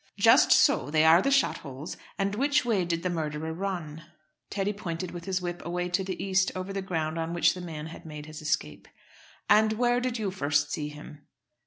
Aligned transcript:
"Just 0.17 0.51
so. 0.51 0.89
They 0.89 1.03
are 1.05 1.21
the 1.21 1.29
shot 1.29 1.59
holes. 1.59 1.95
And 2.17 2.33
which 2.33 2.65
way 2.65 2.85
did 2.85 3.03
the 3.03 3.09
murderer 3.11 3.53
run?" 3.53 4.01
Teddy 4.49 4.73
pointed 4.73 5.11
with 5.11 5.25
his 5.25 5.43
whip 5.43 5.63
away 5.63 5.89
to 5.89 6.03
the 6.03 6.17
east, 6.19 6.51
over 6.55 6.73
the 6.73 6.81
ground 6.81 7.19
on 7.19 7.35
which 7.35 7.53
the 7.53 7.61
man 7.61 7.85
had 7.85 8.03
made 8.03 8.25
his 8.25 8.41
escape. 8.41 8.87
"And 9.47 9.73
where 9.73 9.99
did 9.99 10.17
you 10.17 10.31
first 10.31 10.71
see 10.71 10.87
him?" 10.89 11.27